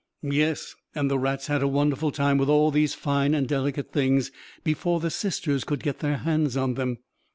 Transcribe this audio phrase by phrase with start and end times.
[0.23, 4.31] Yes, and the rats had a wonderful time with all these fine and delicate things,
[4.63, 6.97] before the Sisters could get their hands on them!